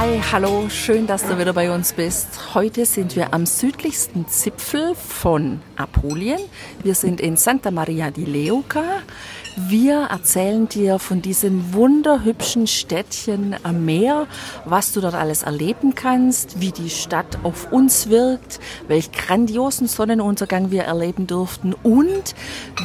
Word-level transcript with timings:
Hi, 0.00 0.18
hallo, 0.32 0.70
schön, 0.70 1.06
dass 1.06 1.26
du 1.26 1.38
wieder 1.38 1.52
bei 1.52 1.70
uns 1.70 1.92
bist. 1.92 2.54
Heute 2.54 2.86
sind 2.86 3.16
wir 3.16 3.34
am 3.34 3.44
südlichsten 3.44 4.26
Zipfel 4.28 4.94
von 4.94 5.60
Apulien. 5.76 6.40
Wir 6.82 6.94
sind 6.94 7.20
in 7.20 7.36
Santa 7.36 7.70
Maria 7.70 8.10
di 8.10 8.24
Leuca. 8.24 8.82
Wir 9.58 10.04
erzählen 10.04 10.66
dir 10.70 10.98
von 10.98 11.20
diesem 11.20 11.74
wunderhübschen 11.74 12.66
Städtchen 12.66 13.56
am 13.62 13.84
Meer, 13.84 14.26
was 14.64 14.94
du 14.94 15.02
dort 15.02 15.16
alles 15.16 15.42
erleben 15.42 15.94
kannst, 15.94 16.62
wie 16.62 16.72
die 16.72 16.88
Stadt 16.88 17.36
auf 17.42 17.70
uns 17.70 18.08
wirkt, 18.08 18.58
welch 18.88 19.12
grandiosen 19.12 19.86
Sonnenuntergang 19.86 20.70
wir 20.70 20.84
erleben 20.84 21.26
durften 21.26 21.74
und 21.74 22.34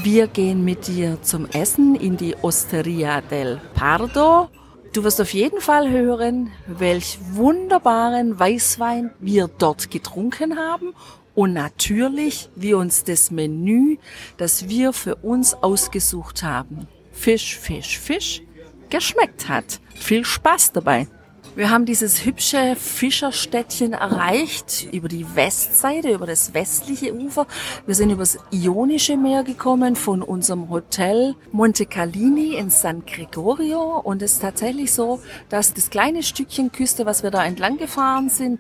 wir 0.03 0.27
gehen 0.27 0.65
mit 0.65 0.87
dir 0.87 1.21
zum 1.21 1.45
Essen 1.51 1.95
in 1.95 2.17
die 2.17 2.35
Osteria 2.41 3.21
del 3.21 3.61
Pardo 3.73 4.49
Du 4.95 5.03
wirst 5.03 5.19
auf 5.19 5.33
jeden 5.33 5.59
Fall 5.59 5.89
hören, 5.89 6.53
welch 6.67 7.19
wunderbaren 7.33 8.39
Weißwein 8.39 9.11
wir 9.19 9.49
dort 9.49 9.91
getrunken 9.91 10.57
haben 10.57 10.93
und 11.33 11.51
natürlich, 11.51 12.49
wie 12.55 12.73
uns 12.75 13.03
das 13.03 13.29
Menü, 13.29 13.97
das 14.37 14.69
wir 14.69 14.93
für 14.93 15.17
uns 15.17 15.53
ausgesucht 15.53 16.43
haben, 16.43 16.87
Fisch, 17.11 17.57
Fisch, 17.57 17.99
Fisch, 17.99 18.41
geschmeckt 18.89 19.49
hat. 19.49 19.81
Viel 19.95 20.23
Spaß 20.23 20.71
dabei! 20.71 21.09
Wir 21.55 21.69
haben 21.69 21.85
dieses 21.85 22.25
hübsche 22.25 22.75
Fischerstädtchen 22.75 23.93
erreicht 23.93 24.89
über 24.91 25.07
die 25.07 25.25
Westseite, 25.37 26.11
über 26.11 26.25
das 26.25 26.53
westliche 26.53 27.15
Ufer. 27.15 27.47
Wir 27.85 27.95
sind 27.95 28.09
übers 28.09 28.37
Ionische 28.51 29.15
Meer 29.15 29.45
gekommen 29.45 29.95
von 29.95 30.21
unserem 30.21 30.69
Hotel 30.69 31.33
Monte 31.53 31.85
Calini 31.85 32.55
in 32.55 32.69
San 32.69 33.05
Gregorio 33.05 33.99
und 33.99 34.21
es 34.21 34.33
ist 34.33 34.41
tatsächlich 34.41 34.91
so, 34.91 35.21
dass 35.47 35.73
das 35.73 35.89
kleine 35.89 36.23
Stückchen 36.23 36.73
Küste, 36.73 37.05
was 37.05 37.23
wir 37.23 37.31
da 37.31 37.45
entlang 37.45 37.77
gefahren 37.77 38.27
sind, 38.27 38.59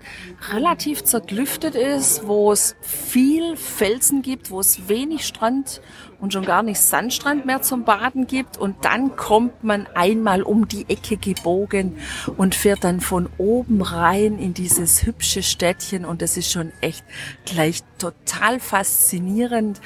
relativ 0.53 1.03
zerklüftet 1.03 1.75
ist, 1.75 2.25
wo 2.25 2.53
es 2.53 2.77
viel 2.79 3.57
Felsen 3.57 4.21
gibt, 4.21 4.51
wo 4.51 4.61
es 4.61 4.87
wenig 4.87 5.27
Strand 5.27 5.81
und 6.19 6.33
schon 6.33 6.45
gar 6.45 6.63
nicht 6.63 6.79
Sandstrand 6.79 7.45
mehr 7.45 7.61
zum 7.61 7.83
Baden 7.83 8.27
gibt. 8.27 8.57
Und 8.57 8.83
dann 8.85 9.15
kommt 9.15 9.63
man 9.63 9.87
einmal 9.93 10.41
um 10.41 10.67
die 10.67 10.85
Ecke 10.89 11.17
gebogen 11.17 11.97
und 12.37 12.55
fährt 12.55 12.83
dann 12.83 13.01
von 13.01 13.29
oben 13.37 13.81
rein 13.81 14.39
in 14.39 14.53
dieses 14.53 15.05
hübsche 15.05 15.43
Städtchen. 15.43 16.05
Und 16.05 16.21
das 16.21 16.37
ist 16.37 16.51
schon 16.51 16.71
echt 16.81 17.03
gleich 17.45 17.81
total 17.97 18.59
faszinierend. 18.59 19.81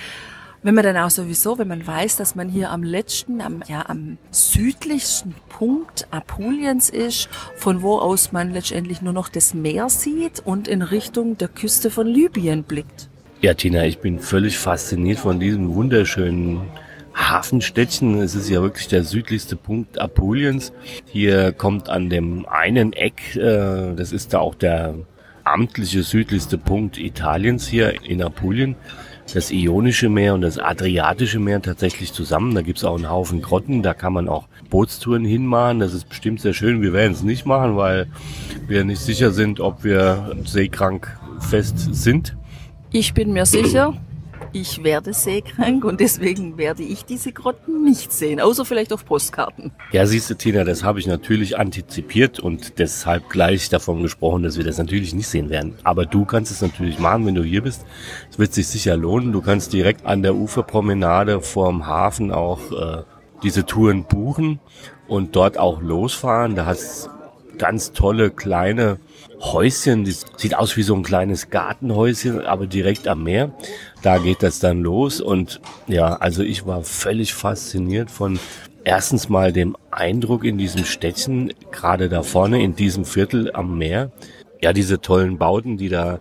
Wenn 0.62 0.76
man 0.76 0.84
dann 0.84 0.98
auch 0.98 1.10
sowieso, 1.10 1.58
wenn 1.58 1.70
man 1.70 1.88
weiß, 1.88 2.18
dass 2.18 2.36
man 2.36 2.50
hier 2.50 2.70
am 2.72 2.84
letzten, 2.84 3.40
am, 3.40 3.64
ja, 3.68 3.88
am 3.88 4.18
südlichsten 4.30 5.34
Punkt 5.48 6.08
Apuliens 6.12 6.90
ist, 6.90 7.30
von 7.56 7.82
wo 7.82 7.98
aus 7.98 8.34
man 8.34 8.52
letztendlich 8.52 9.02
nur 9.02 9.14
noch 9.14 9.30
das 9.30 9.54
Meer 9.54 9.88
sieht 9.88 10.42
und 10.44 10.68
in 10.68 10.82
Richtung 10.82 11.38
der 11.38 11.48
Küste 11.48 11.90
von 11.90 12.08
Libyen 12.08 12.64
blickt. 12.64 13.09
Ja, 13.42 13.54
Tina, 13.54 13.86
ich 13.86 14.00
bin 14.00 14.20
völlig 14.20 14.58
fasziniert 14.58 15.20
von 15.20 15.40
diesem 15.40 15.74
wunderschönen 15.74 16.60
Hafenstädtchen. 17.16 18.20
Es 18.20 18.36
ist 18.36 18.50
ja 18.50 18.62
wirklich 18.62 18.90
der 18.90 19.06
südlichste 19.06 19.56
Punkt 19.56 19.98
Apuliens. 19.98 20.74
Hier 21.06 21.54
kommt 21.54 21.88
an 21.88 22.10
dem 22.10 22.46
einen 22.50 22.92
Eck, 22.92 23.38
äh, 23.38 23.96
das 23.96 24.12
ist 24.12 24.34
da 24.34 24.40
auch 24.40 24.56
der 24.56 24.94
amtliche 25.46 26.04
südlichste 26.04 26.58
Punkt 26.58 26.98
Italiens 26.98 27.66
hier 27.66 28.04
in 28.04 28.22
Apulien, 28.22 28.76
das 29.34 29.52
Ionische 29.52 30.10
Meer 30.10 30.34
und 30.34 30.42
das 30.42 30.58
Adriatische 30.58 31.40
Meer 31.40 31.62
tatsächlich 31.62 32.12
zusammen. 32.12 32.54
Da 32.56 32.62
gibt's 32.62 32.84
auch 32.84 32.98
einen 32.98 33.10
Haufen 33.10 33.42
Grotten, 33.42 33.84
da 33.84 33.94
kann 33.94 34.12
man 34.12 34.28
auch 34.28 34.50
Bootstouren 34.70 35.24
hinmachen. 35.24 35.80
Das 35.80 35.94
ist 35.94 36.10
bestimmt 36.10 36.42
sehr 36.42 36.54
schön. 36.54 36.82
Wir 36.82 36.92
werden 36.92 37.14
es 37.14 37.24
nicht 37.24 37.46
machen, 37.46 37.78
weil 37.78 38.08
wir 38.68 38.84
nicht 38.84 39.00
sicher 39.00 39.32
sind, 39.32 39.62
ob 39.62 39.86
wir 39.86 40.36
seekrank 40.44 41.18
fest 41.40 41.96
sind. 41.96 42.36
Ich 42.92 43.14
bin 43.14 43.34
mir 43.34 43.46
sicher, 43.46 43.94
ich 44.52 44.84
werde 44.84 45.14
seekrank 45.14 45.86
und 45.86 46.00
deswegen 46.00 46.58
werde 46.58 46.82
ich 46.82 47.06
diese 47.06 47.32
Grotten 47.32 47.84
nicht 47.84 48.12
sehen, 48.12 48.40
außer 48.40 48.66
vielleicht 48.66 48.92
auf 48.92 49.06
Postkarten. 49.06 49.72
Ja, 49.92 50.08
siehst 50.08 50.28
du, 50.32 50.34
Tina, 50.34 50.64
das 50.64 50.84
habe 50.84 51.00
ich 51.00 51.06
natürlich 51.06 51.60
antizipiert 51.60 52.40
und 52.40 52.80
deshalb 52.80 53.30
gleich 53.30 53.70
davon 53.70 54.02
gesprochen, 54.02 54.42
dass 54.42 54.58
wir 54.58 54.64
das 54.64 54.80
natürlich 54.80 55.14
nicht 55.14 55.28
sehen 55.28 55.52
werden. 55.52 55.76
Aber 55.84 56.08
du 56.08 56.26
kannst 56.26 56.52
es 56.52 56.62
natürlich 56.64 56.98
machen, 56.98 57.28
wenn 57.28 57.36
du 57.36 57.44
hier 57.44 57.62
bist. 57.62 57.86
Es 58.32 58.40
wird 58.40 58.56
sich 58.56 58.68
sicher 58.68 58.98
lohnen. 58.98 59.34
Du 59.34 59.42
kannst 59.42 59.72
direkt 59.72 60.08
an 60.08 60.24
der 60.24 60.34
Uferpromenade 60.34 61.42
vorm 61.42 61.86
Hafen 61.86 62.32
auch 62.32 62.72
äh, 62.72 63.04
diese 63.44 63.68
Touren 63.68 64.06
buchen 64.06 64.60
und 65.08 65.36
dort 65.36 65.60
auch 65.60 65.80
losfahren. 65.80 66.56
Da 66.56 66.66
hast 66.66 67.12
ganz 67.60 67.92
tolle 67.92 68.32
kleine 68.32 68.98
Häuschen, 69.40 70.04
das 70.04 70.26
sieht 70.38 70.56
aus 70.56 70.76
wie 70.76 70.84
so 70.84 70.96
ein 70.96 71.04
kleines 71.04 71.50
Gartenhäuschen, 71.50 72.46
aber 72.46 72.68
direkt 72.68 73.08
am 73.08 73.24
Meer. 73.24 73.52
Da 74.02 74.18
geht 74.18 74.44
das 74.44 74.60
dann 74.60 74.82
los 74.82 75.22
und 75.22 75.62
ja, 75.88 76.16
also 76.16 76.44
ich 76.44 76.66
war 76.66 76.84
völlig 76.84 77.34
fasziniert 77.34 78.12
von 78.12 78.40
erstens 78.84 79.30
mal 79.30 79.54
dem 79.54 79.78
Eindruck 79.92 80.44
in 80.44 80.58
diesem 80.58 80.84
Städtchen, 80.84 81.54
gerade 81.72 82.10
da 82.10 82.24
vorne 82.24 82.62
in 82.62 82.76
diesem 82.76 83.06
Viertel 83.06 83.52
am 83.54 83.78
Meer. 83.78 84.12
Ja, 84.62 84.74
diese 84.74 85.00
tollen 85.00 85.38
Bauten, 85.38 85.78
die 85.78 85.90
da 85.90 86.20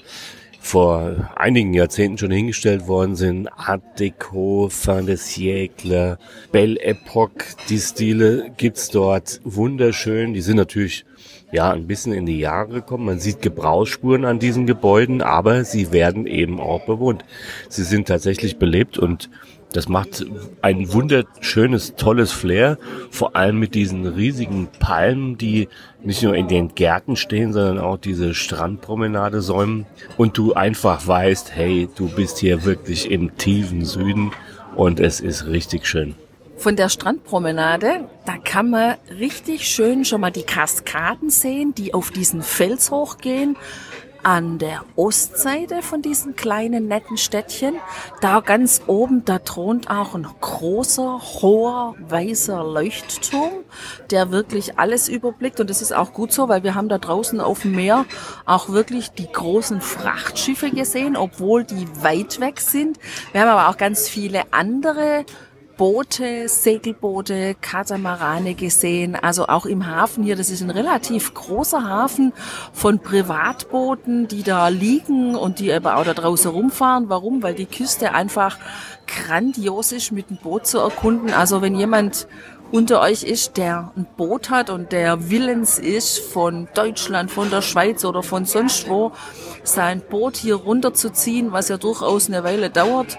vor 0.61 1.31
einigen 1.35 1.73
Jahrzehnten 1.73 2.19
schon 2.19 2.31
hingestellt 2.31 2.87
worden 2.87 3.17
sind. 3.17 3.49
Art 3.49 3.83
Deco, 3.99 4.69
Fin 4.71 5.07
de 5.07 5.17
Siècle, 5.17 6.19
Belle 6.53 6.81
Epoque, 6.81 7.57
die 7.69 7.79
Stile 7.79 8.51
gibt's 8.57 8.91
dort 8.91 9.41
wunderschön. 9.45 10.35
Die 10.35 10.43
sind 10.43 10.57
natürlich 10.57 11.05
ja 11.51 11.71
ein 11.71 11.87
bisschen 11.87 12.13
in 12.13 12.27
die 12.27 12.39
Jahre 12.39 12.69
gekommen. 12.69 13.07
Man 13.07 13.21
sieht 13.21 13.43
Gebrauchsspuren 13.43 14.25
an 14.25 14.39
diesen 14.39 14.67
Gebäuden, 14.67 15.23
aber 15.23 15.65
sie 15.65 15.93
werden 15.93 16.27
eben 16.27 16.61
auch 16.61 16.85
bewohnt. 16.85 17.25
Sie 17.69 17.85
sind 17.85 18.09
tatsächlich 18.09 18.59
belebt 18.59 18.99
und 18.99 19.31
das 19.73 19.89
macht 19.89 20.25
ein 20.63 20.93
wunderschönes, 20.93 21.95
tolles 21.97 22.33
Flair, 22.33 22.79
vor 23.11 23.37
allem 23.37 23.59
mit 23.59 23.75
diesen 23.75 24.07
riesigen 24.07 24.69
Palmen, 24.79 25.37
die 25.37 25.69
nicht 26.03 26.23
nur 26.23 26.35
in 26.35 26.49
den 26.49 26.75
Gärten 26.75 27.17
stehen, 27.17 27.53
sondern 27.53 27.79
auch 27.79 27.99
diese 27.99 28.35
Strandpromenade 28.35 29.43
säumen 29.43 29.85
und 30.17 30.39
du 30.39 30.55
einfach 30.55 31.07
weißt, 31.07 31.55
hey, 31.55 31.87
du 31.97 32.09
bist 32.09 32.39
hier 32.39 32.65
wirklich 32.65 33.11
im 33.11 33.37
tiefen 33.37 33.85
Süden 33.85 34.31
und 34.75 35.01
es 35.01 35.21
ist 35.21 35.47
richtig 35.47 35.87
schön. 35.87 36.15
Von 36.59 36.75
der 36.75 36.89
Strandpromenade, 36.89 38.09
da 38.27 38.37
kann 38.37 38.71
man 38.71 38.97
richtig 39.17 39.69
schön 39.69 40.05
schon 40.05 40.21
mal 40.21 40.33
die 40.33 40.43
Kaskaden 40.43 41.31
sehen, 41.31 41.73
die 41.73 41.95
auf 41.95 42.11
diesen 42.11 42.43
Fels 42.43 42.91
hochgehen. 42.91 43.57
An 44.25 44.59
der 44.59 44.85
Ostseite 44.97 45.81
von 45.81 46.03
diesen 46.03 46.35
kleinen 46.35 46.89
netten 46.89 47.17
Städtchen, 47.17 47.77
da 48.21 48.41
ganz 48.41 48.83
oben, 48.89 49.25
da 49.25 49.39
thront 49.39 49.89
auch 49.89 50.17
ein 50.17 50.27
großer, 50.41 51.21
hoher, 51.41 51.95
weißer 52.01 52.65
Leuchtturm, 52.65 53.53
der 54.11 54.33
wirklich 54.33 54.77
alles 54.81 55.09
überblickt. 55.09 55.61
Und 55.61 55.71
das 55.71 55.81
ist 55.81 55.95
auch 55.95 56.13
gut 56.13 56.33
so, 56.33 56.49
weil 56.49 56.65
wir 56.65 56.75
haben 56.75 56.89
da 56.89 56.99
draußen 56.99 57.41
auf 57.41 57.63
dem 57.63 57.77
Meer 57.77 58.05
auch 58.45 58.71
wirklich 58.71 59.11
die 59.13 59.31
großen 59.31 59.81
Frachtschiffe 59.81 60.71
gesehen, 60.71 61.17
obwohl 61.17 61.63
die 61.63 61.87
weit 62.03 62.41
weg 62.41 62.61
sind. 62.61 62.99
Wir 63.31 63.43
haben 63.43 63.49
aber 63.49 63.69
auch 63.69 63.79
ganz 63.79 64.09
viele 64.09 64.53
andere 64.53 65.25
Boote, 65.79 66.49
Segelboote, 66.49 67.55
Katamarane 67.55 68.55
gesehen. 68.55 69.15
Also 69.15 69.47
auch 69.47 69.65
im 69.65 69.87
Hafen 69.87 70.25
hier, 70.25 70.35
das 70.35 70.51
ist 70.51 70.61
ein 70.61 70.71
relativ 70.71 71.33
großer 71.35 71.89
Hafen 71.89 72.33
von 72.73 72.99
Privatbooten, 72.99 74.27
die 74.27 74.43
da 74.43 74.69
liegen 74.69 75.37
und 75.37 75.61
die 75.61 75.73
aber 75.73 75.97
auch 75.97 76.05
da 76.05 76.15
draußen 76.15 76.51
rumfahren. 76.51 77.09
Warum? 77.09 77.45
Weil 77.45 77.55
die 77.55 77.67
Küste 77.67 78.13
einfach 78.13 78.59
grandios 79.07 79.93
ist, 79.93 80.11
mit 80.11 80.31
dem 80.31 80.39
Boot 80.39 80.67
zu 80.67 80.79
erkunden. 80.79 81.33
Also 81.33 81.63
wenn 81.63 81.77
jemand 81.77 82.27
unter 82.73 83.01
euch 83.01 83.23
ist, 83.23 83.57
der 83.57 83.93
ein 83.97 84.07
Boot 84.17 84.51
hat 84.51 84.71
und 84.71 84.91
der 84.91 85.31
willens 85.31 85.79
ist, 85.79 86.19
von 86.19 86.67
Deutschland, 86.75 87.31
von 87.31 87.51
der 87.51 87.63
Schweiz 87.63 88.05
oder 88.05 88.25
von 88.25 88.45
sonst 88.45 88.89
wo 88.89 89.13
sein 89.63 90.01
Boot 90.01 90.37
hier 90.37 90.57
runterzuziehen, 90.57 91.53
was 91.53 91.69
ja 91.69 91.77
durchaus 91.77 92.29
eine 92.29 92.43
Weile 92.43 92.69
dauert, 92.69 93.17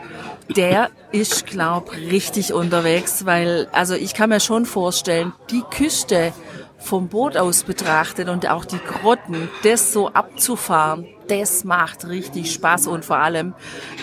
der 0.55 0.89
ist, 1.11 1.45
glaub, 1.45 1.91
richtig 1.93 2.53
unterwegs, 2.53 3.25
weil, 3.25 3.67
also 3.71 3.95
ich 3.95 4.13
kann 4.13 4.29
mir 4.29 4.39
schon 4.39 4.65
vorstellen, 4.65 5.33
die 5.51 5.63
Küste 5.69 6.33
vom 6.77 7.09
Boot 7.09 7.37
aus 7.37 7.63
betrachtet 7.63 8.29
und 8.29 8.49
auch 8.49 8.65
die 8.65 8.79
Grotten, 8.79 9.49
das 9.63 9.91
so 9.91 10.09
abzufahren, 10.09 11.07
das 11.27 11.63
macht 11.63 12.07
richtig 12.07 12.51
Spaß 12.53 12.87
und 12.87 13.05
vor 13.05 13.17
allem 13.17 13.53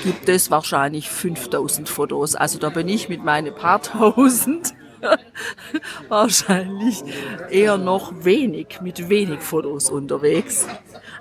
gibt 0.05 0.29
es 0.29 0.51
wahrscheinlich 0.51 1.11
5000 1.11 1.89
Fotos. 1.89 2.37
Also 2.37 2.59
da 2.59 2.69
bin 2.69 2.89
ich 2.89 3.09
mit 3.09 3.25
meinen 3.25 3.55
paar 3.55 3.83
tausend 3.83 4.75
wahrscheinlich 6.09 7.03
eher 7.51 7.79
noch 7.79 8.25
wenig, 8.25 8.81
mit 8.83 9.09
wenig 9.09 9.41
Fotos 9.41 9.91
unterwegs. 9.91 10.67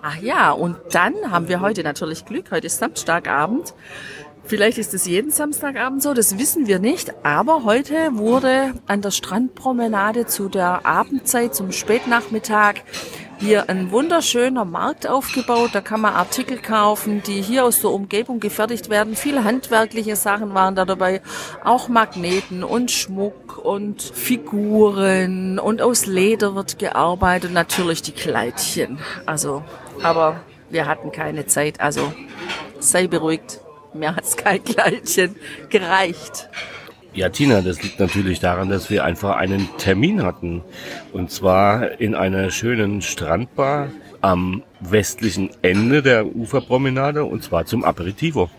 Ach 0.02 0.18
ja, 0.18 0.52
und 0.52 0.78
dann 0.92 1.32
haben 1.32 1.48
wir 1.48 1.62
heute 1.62 1.84
natürlich 1.84 2.26
Glück. 2.26 2.52
Heute 2.52 2.68
ist 2.68 2.78
Samstagabend. 2.78 3.74
Vielleicht 4.48 4.78
ist 4.78 4.94
es 4.94 5.08
jeden 5.08 5.32
Samstagabend 5.32 6.04
so, 6.04 6.14
das 6.14 6.38
wissen 6.38 6.68
wir 6.68 6.78
nicht. 6.78 7.14
Aber 7.26 7.64
heute 7.64 7.96
wurde 8.14 8.76
an 8.86 9.02
der 9.02 9.10
Strandpromenade 9.10 10.28
zu 10.28 10.50
der 10.50 10.86
Abendzeit, 10.86 11.56
zum 11.56 11.72
Spätnachmittag, 11.72 12.76
hier 13.40 13.70
ein 13.70 13.92
wunderschöner 13.92 14.64
Markt 14.64 15.08
aufgebaut. 15.08 15.72
Da 15.74 15.82
kann 15.82 16.00
man 16.00 16.14
Artikel 16.14 16.60
kaufen, 16.60 17.24
die 17.26 17.42
hier 17.42 17.66
aus 17.66 17.82
der 17.82 17.90
Umgebung 17.90 18.40
gefertigt 18.40 18.90
werden. 18.90 19.16
Viele 19.16 19.44
handwerkliche 19.44 20.16
Sachen 20.16 20.54
waren 20.54 20.76
da 20.76 20.86
dabei. 20.86 21.22
Auch 21.64 21.90
Magneten 21.90 22.64
und 22.64 22.92
Schmuck 22.92 23.58
und 23.58 24.02
Figuren. 24.02 25.58
Und 25.58 25.82
aus 25.82 26.06
Leder 26.06 26.56
wird 26.56 26.80
gearbeitet. 26.80 27.52
Natürlich 27.52 28.04
die 28.04 28.14
Kleidchen. 28.14 29.00
Also, 29.26 29.64
aber 30.04 30.42
wir 30.70 30.86
hatten 30.86 31.12
keine 31.12 31.46
Zeit. 31.48 31.82
Also, 31.82 32.14
sei 32.80 33.08
beruhigt. 33.08 33.65
Mir 33.96 34.16
hat's 34.16 34.36
kein 34.36 34.64
Kleidchen 34.64 35.36
gereicht. 35.70 36.50
Ja, 37.14 37.30
Tina, 37.30 37.62
das 37.62 37.82
liegt 37.82 38.00
natürlich 38.00 38.42
daran, 38.42 38.70
dass 38.70 38.90
wir 38.90 39.06
einfach 39.06 39.38
einen 39.38 39.70
Termin 39.78 40.24
hatten. 40.24 40.64
Und 41.14 41.32
zwar 41.32 42.02
in 42.02 42.14
einer 42.14 42.52
schönen 42.52 43.02
Strandbar 43.02 43.90
am 44.20 44.64
westlichen 44.82 45.50
Ende 45.62 46.02
der 46.02 46.26
Uferpromenade 46.36 47.24
und 47.24 47.42
zwar 47.42 47.66
zum 47.66 47.86
Aperitivo. 47.86 48.50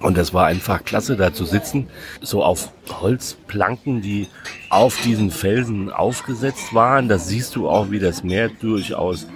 Und 0.00 0.18
das 0.18 0.34
war 0.34 0.46
einfach 0.46 0.84
klasse, 0.84 1.16
da 1.16 1.32
zu 1.32 1.44
sitzen, 1.44 1.86
so 2.20 2.42
auf 2.42 2.72
Holzplanken, 3.00 4.02
die 4.02 4.26
auf 4.68 5.00
diesen 5.00 5.30
Felsen 5.30 5.90
aufgesetzt 5.90 6.74
waren. 6.74 7.08
Da 7.08 7.18
siehst 7.18 7.56
du 7.56 7.68
auch, 7.68 7.90
wie 7.90 8.00
das 8.00 8.24
Meer 8.24 8.48
durchaus 8.48 9.26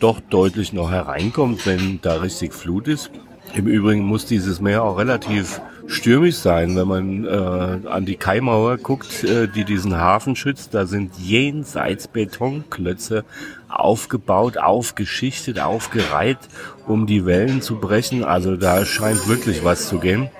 doch 0.00 0.18
deutlich 0.18 0.72
noch 0.72 0.90
hereinkommt, 0.90 1.66
wenn 1.66 2.00
da 2.02 2.14
richtig 2.14 2.52
Flut 2.52 2.88
ist. 2.88 3.10
Im 3.54 3.68
Übrigen 3.68 4.04
muss 4.04 4.26
dieses 4.26 4.60
Meer 4.60 4.82
auch 4.82 4.98
relativ 4.98 5.60
stürmisch 5.86 6.36
sein, 6.36 6.74
wenn 6.76 6.88
man 6.88 7.24
äh, 7.24 7.88
an 7.88 8.04
die 8.04 8.16
Kaimauer 8.16 8.78
guckt, 8.78 9.22
äh, 9.22 9.46
die 9.46 9.64
diesen 9.64 9.96
Hafen 9.96 10.34
schützt. 10.34 10.74
Da 10.74 10.86
sind 10.86 11.16
jenseits 11.18 12.08
Betonklötze 12.08 13.24
aufgebaut, 13.68 14.58
aufgeschichtet, 14.58 15.60
aufgereiht, 15.60 16.38
um 16.88 17.06
die 17.06 17.26
Wellen 17.26 17.62
zu 17.62 17.76
brechen. 17.76 18.24
Also 18.24 18.56
da 18.56 18.84
scheint 18.84 19.28
wirklich 19.28 19.64
was 19.64 19.88
zu 19.88 19.98
gehen. 20.00 20.30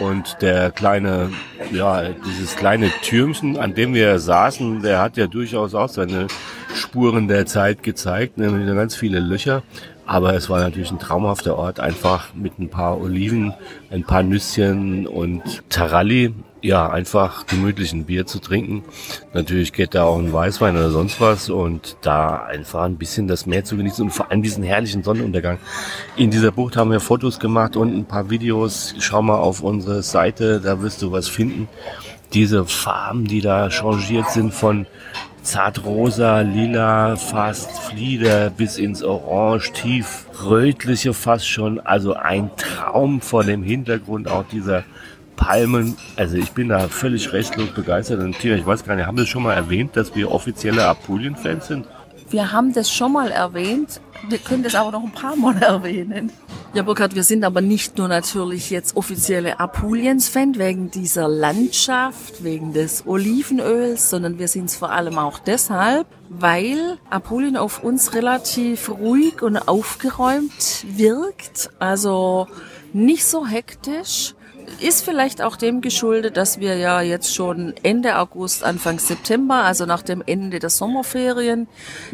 Und 0.00 0.38
der 0.40 0.70
kleine, 0.70 1.30
ja, 1.70 2.08
dieses 2.26 2.56
kleine 2.56 2.90
Türmchen, 3.02 3.58
an 3.58 3.74
dem 3.74 3.94
wir 3.94 4.18
saßen, 4.18 4.82
der 4.82 5.00
hat 5.00 5.16
ja 5.16 5.26
durchaus 5.26 5.74
auch 5.74 5.88
seine 5.88 6.26
Spuren 6.74 7.28
der 7.28 7.46
Zeit 7.46 7.82
gezeigt, 7.82 8.38
nämlich 8.38 8.66
ganz 8.74 8.96
viele 8.96 9.20
Löcher. 9.20 9.62
Aber 10.06 10.34
es 10.34 10.50
war 10.50 10.60
natürlich 10.60 10.90
ein 10.90 10.98
traumhafter 10.98 11.56
Ort, 11.56 11.80
einfach 11.80 12.34
mit 12.34 12.58
ein 12.58 12.68
paar 12.68 13.00
Oliven, 13.00 13.54
ein 13.90 14.04
paar 14.04 14.22
Nüsschen 14.22 15.06
und 15.06 15.62
Taralli, 15.70 16.34
ja, 16.64 16.88
einfach 16.88 17.46
gemütlichen 17.46 18.04
Bier 18.04 18.26
zu 18.26 18.38
trinken. 18.38 18.84
Natürlich 19.34 19.72
geht 19.74 19.94
da 19.94 20.04
auch 20.04 20.18
ein 20.18 20.32
Weißwein 20.32 20.74
oder 20.76 20.90
sonst 20.90 21.20
was 21.20 21.50
und 21.50 21.98
da 22.00 22.42
einfach 22.42 22.84
ein 22.84 22.96
bisschen 22.96 23.28
das 23.28 23.44
Meer 23.44 23.64
zu 23.64 23.76
genießen 23.76 24.04
und 24.04 24.10
vor 24.10 24.30
allem 24.30 24.42
diesen 24.42 24.64
herrlichen 24.64 25.02
Sonnenuntergang. 25.02 25.58
In 26.16 26.30
dieser 26.30 26.52
Bucht 26.52 26.76
haben 26.76 26.90
wir 26.90 27.00
Fotos 27.00 27.38
gemacht 27.38 27.76
und 27.76 27.94
ein 27.94 28.06
paar 28.06 28.30
Videos. 28.30 28.94
Schau 28.98 29.20
mal 29.20 29.36
auf 29.36 29.62
unsere 29.62 30.02
Seite, 30.02 30.60
da 30.60 30.80
wirst 30.80 31.02
du 31.02 31.12
was 31.12 31.28
finden. 31.28 31.68
Diese 32.34 32.66
Farben, 32.66 33.26
die 33.26 33.40
da 33.40 33.70
changiert 33.70 34.28
sind 34.30 34.52
von 34.52 34.86
zartrosa, 35.42 36.40
lila, 36.40 37.14
fast 37.14 37.70
Flieder 37.78 38.50
bis 38.50 38.76
ins 38.76 39.04
Orange, 39.04 39.72
tief 39.72 40.26
rötliche 40.42 41.14
fast 41.14 41.48
schon. 41.48 41.78
Also 41.78 42.14
ein 42.14 42.50
Traum 42.56 43.20
vor 43.20 43.44
dem 43.44 43.62
Hintergrund 43.62 44.26
auch 44.26 44.44
dieser 44.48 44.82
Palmen. 45.36 45.96
Also 46.16 46.36
ich 46.36 46.50
bin 46.50 46.70
da 46.70 46.88
völlig 46.88 47.32
restlos 47.32 47.68
begeistert. 47.70 48.20
Und 48.20 48.36
Tina, 48.38 48.56
ich 48.56 48.66
weiß 48.66 48.84
gar 48.84 48.96
nicht, 48.96 49.06
haben 49.06 49.16
wir 49.18 49.26
schon 49.26 49.44
mal 49.44 49.54
erwähnt, 49.54 49.96
dass 49.96 50.16
wir 50.16 50.32
offizielle 50.32 50.86
Apulien-Fans 50.86 51.68
sind? 51.68 51.86
Wir 52.34 52.50
haben 52.50 52.72
das 52.72 52.90
schon 52.90 53.12
mal 53.12 53.30
erwähnt. 53.30 54.00
Wir 54.28 54.38
können 54.38 54.64
das 54.64 54.74
aber 54.74 54.90
noch 54.90 55.04
ein 55.04 55.12
paar 55.12 55.36
Mal 55.36 55.56
erwähnen. 55.62 56.32
Ja, 56.72 56.82
Burkhard, 56.82 57.14
wir 57.14 57.22
sind 57.22 57.44
aber 57.44 57.60
nicht 57.60 57.96
nur 57.96 58.08
natürlich 58.08 58.70
jetzt 58.70 58.96
offizielle 58.96 59.60
Apuliens-Fan 59.60 60.58
wegen 60.58 60.90
dieser 60.90 61.28
Landschaft, 61.28 62.42
wegen 62.42 62.72
des 62.72 63.06
Olivenöls, 63.06 64.10
sondern 64.10 64.40
wir 64.40 64.48
sind 64.48 64.64
es 64.64 64.74
vor 64.74 64.90
allem 64.90 65.16
auch 65.16 65.38
deshalb, 65.38 66.08
weil 66.28 66.98
Apulien 67.08 67.56
auf 67.56 67.84
uns 67.84 68.14
relativ 68.14 68.90
ruhig 68.90 69.40
und 69.40 69.56
aufgeräumt 69.56 70.86
wirkt. 70.88 71.70
Also 71.78 72.48
nicht 72.92 73.24
so 73.26 73.46
hektisch 73.46 74.34
ist 74.80 75.04
vielleicht 75.04 75.42
auch 75.42 75.56
dem 75.56 75.80
geschuldet, 75.80 76.36
dass 76.36 76.60
wir 76.60 76.76
ja 76.76 77.00
jetzt 77.00 77.34
schon 77.34 77.74
Ende 77.82 78.18
August, 78.18 78.64
Anfang 78.64 78.98
September, 78.98 79.64
also 79.64 79.86
nach 79.86 80.02
dem 80.02 80.22
Ende 80.26 80.58
der 80.58 80.70
Sommerferien 80.70 81.68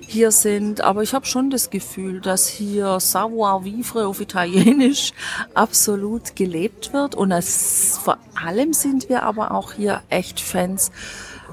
hier 0.07 0.31
sind. 0.31 0.81
Aber 0.81 1.03
ich 1.03 1.15
habe 1.15 1.27
schon 1.27 1.51
das 1.51 1.71
Gefühl, 1.71 2.21
dass 2.21 2.49
hier 2.49 3.01
Savoir 3.01 3.65
Vivre 3.65 4.07
auf 4.07 4.21
Italienisch 4.21 5.13
absolut 5.55 6.37
gelebt 6.37 6.93
wird. 6.93 7.15
Und 7.15 7.33
als, 7.33 7.99
vor 8.03 8.19
allem 8.35 8.73
sind 8.73 9.09
wir 9.09 9.23
aber 9.23 9.53
auch 9.53 9.73
hier 9.73 10.03
echt 10.09 10.41
Fans 10.41 10.91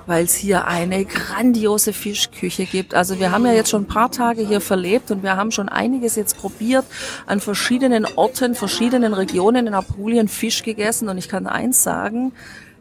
weil 0.07 0.23
es 0.23 0.33
hier 0.33 0.65
eine 0.65 1.05
grandiose 1.05 1.93
Fischküche 1.93 2.65
gibt. 2.65 2.95
Also 2.95 3.19
wir 3.19 3.31
haben 3.31 3.45
ja 3.45 3.53
jetzt 3.53 3.69
schon 3.69 3.83
ein 3.83 3.87
paar 3.87 4.09
Tage 4.09 4.41
hier 4.41 4.61
verlebt 4.61 5.11
und 5.11 5.21
wir 5.21 5.35
haben 5.35 5.51
schon 5.51 5.69
einiges 5.69 6.15
jetzt 6.15 6.37
probiert, 6.37 6.85
an 7.27 7.39
verschiedenen 7.39 8.07
Orten, 8.15 8.55
verschiedenen 8.55 9.13
Regionen 9.13 9.67
in 9.67 9.73
Apulien 9.73 10.27
Fisch 10.27 10.63
gegessen 10.63 11.09
und 11.09 11.17
ich 11.17 11.29
kann 11.29 11.45
eins 11.45 11.83
sagen, 11.83 12.31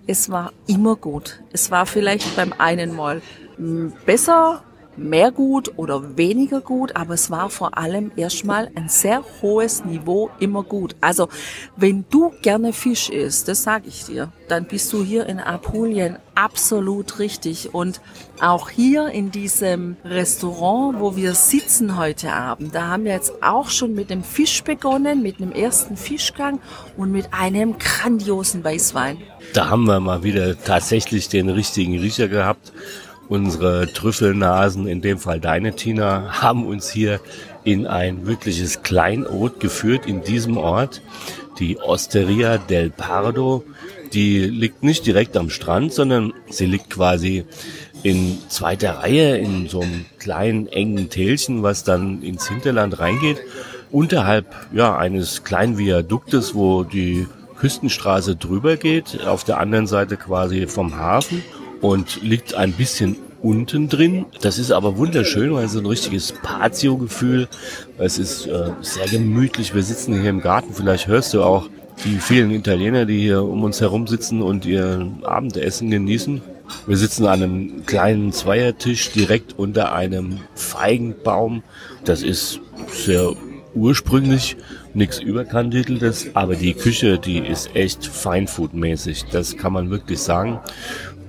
es 0.06 0.30
war 0.30 0.52
immer 0.66 0.96
gut. 0.96 1.40
Es 1.52 1.70
war 1.70 1.84
vielleicht 1.84 2.36
beim 2.36 2.54
einen 2.56 2.94
Mal 2.94 3.20
besser, 4.06 4.62
mehr 4.96 5.30
gut 5.30 5.72
oder 5.76 6.16
weniger 6.16 6.60
gut, 6.60 6.96
aber 6.96 7.14
es 7.14 7.30
war 7.30 7.50
vor 7.50 7.76
allem 7.78 8.12
erstmal 8.16 8.70
ein 8.74 8.88
sehr 8.88 9.24
hohes 9.42 9.84
Niveau 9.84 10.30
immer 10.40 10.62
gut. 10.62 10.96
Also 11.00 11.28
wenn 11.76 12.04
du 12.10 12.32
gerne 12.42 12.72
Fisch 12.72 13.10
isst, 13.10 13.48
das 13.48 13.62
sage 13.62 13.88
ich 13.88 14.04
dir, 14.04 14.32
dann 14.48 14.66
bist 14.66 14.92
du 14.92 15.02
hier 15.02 15.26
in 15.26 15.40
Apulien 15.40 16.18
absolut 16.34 17.18
richtig. 17.18 17.74
Und 17.74 18.00
auch 18.40 18.68
hier 18.68 19.08
in 19.08 19.30
diesem 19.30 19.96
Restaurant, 20.04 21.00
wo 21.00 21.16
wir 21.16 21.34
sitzen 21.34 21.96
heute 21.96 22.32
Abend, 22.32 22.74
da 22.74 22.88
haben 22.88 23.04
wir 23.04 23.12
jetzt 23.12 23.42
auch 23.42 23.70
schon 23.70 23.94
mit 23.94 24.10
dem 24.10 24.22
Fisch 24.22 24.62
begonnen, 24.62 25.22
mit 25.22 25.40
einem 25.40 25.52
ersten 25.52 25.96
Fischgang 25.96 26.60
und 26.96 27.10
mit 27.10 27.32
einem 27.32 27.78
grandiosen 27.78 28.62
Weißwein. 28.62 29.18
Da 29.54 29.70
haben 29.70 29.84
wir 29.84 30.00
mal 30.00 30.22
wieder 30.22 30.62
tatsächlich 30.62 31.28
den 31.28 31.48
richtigen 31.48 31.98
Riecher 31.98 32.28
gehabt. 32.28 32.72
Unsere 33.28 33.92
Trüffelnasen, 33.92 34.86
in 34.86 35.00
dem 35.00 35.18
Fall 35.18 35.40
deine 35.40 35.74
Tina, 35.74 36.42
haben 36.42 36.64
uns 36.64 36.90
hier 36.90 37.20
in 37.64 37.86
ein 37.86 38.26
wirkliches 38.26 38.82
Kleinod 38.82 39.58
geführt 39.58 40.06
in 40.06 40.22
diesem 40.22 40.56
Ort. 40.56 41.02
Die 41.58 41.78
Osteria 41.78 42.58
del 42.58 42.90
Pardo, 42.90 43.64
die 44.12 44.40
liegt 44.40 44.84
nicht 44.84 45.06
direkt 45.06 45.36
am 45.36 45.50
Strand, 45.50 45.92
sondern 45.92 46.32
sie 46.48 46.66
liegt 46.66 46.90
quasi 46.90 47.44
in 48.04 48.38
zweiter 48.48 48.98
Reihe 48.98 49.36
in 49.38 49.66
so 49.68 49.80
einem 49.80 50.04
kleinen 50.18 50.68
engen 50.68 51.10
Tälchen, 51.10 51.64
was 51.64 51.82
dann 51.82 52.22
ins 52.22 52.46
Hinterland 52.48 53.00
reingeht. 53.00 53.38
Unterhalb 53.90 54.54
ja 54.72 54.96
eines 54.96 55.42
kleinen 55.42 55.78
Viaduktes, 55.78 56.54
wo 56.54 56.84
die 56.84 57.26
Küstenstraße 57.58 58.36
drüber 58.36 58.76
geht, 58.76 59.26
auf 59.26 59.42
der 59.42 59.58
anderen 59.58 59.88
Seite 59.88 60.16
quasi 60.16 60.66
vom 60.68 60.96
Hafen 60.96 61.42
und 61.80 62.22
liegt 62.22 62.54
ein 62.54 62.72
bisschen 62.72 63.16
unten 63.42 63.88
drin. 63.88 64.26
Das 64.40 64.58
ist 64.58 64.70
aber 64.72 64.96
wunderschön, 64.96 65.52
weil 65.52 65.66
es 65.66 65.72
so 65.72 65.78
ein 65.78 65.86
richtiges 65.86 66.32
Patio-Gefühl. 66.42 67.48
Es 67.98 68.18
ist 68.18 68.46
äh, 68.46 68.70
sehr 68.80 69.06
gemütlich. 69.06 69.74
Wir 69.74 69.82
sitzen 69.82 70.20
hier 70.20 70.30
im 70.30 70.40
Garten. 70.40 70.74
Vielleicht 70.74 71.06
hörst 71.06 71.34
du 71.34 71.42
auch 71.42 71.68
die 72.04 72.18
vielen 72.18 72.50
Italiener, 72.50 73.06
die 73.06 73.20
hier 73.20 73.42
um 73.42 73.64
uns 73.64 73.80
herum 73.80 74.06
sitzen 74.06 74.42
und 74.42 74.66
ihr 74.66 75.10
Abendessen 75.22 75.90
genießen. 75.90 76.42
Wir 76.86 76.96
sitzen 76.96 77.26
an 77.26 77.42
einem 77.42 77.86
kleinen 77.86 78.32
Zweiertisch 78.32 79.12
direkt 79.12 79.58
unter 79.58 79.92
einem 79.92 80.40
Feigenbaum. 80.54 81.62
Das 82.04 82.22
ist 82.22 82.60
sehr 82.90 83.32
ursprünglich, 83.74 84.56
nichts 84.94 85.18
überkandideltes, 85.20 86.28
aber 86.34 86.56
die 86.56 86.74
Küche, 86.74 87.18
die 87.18 87.38
ist 87.38 87.76
echt 87.76 88.04
Feinfood-mäßig. 88.04 89.26
Das 89.30 89.56
kann 89.56 89.72
man 89.72 89.90
wirklich 89.90 90.18
sagen. 90.18 90.60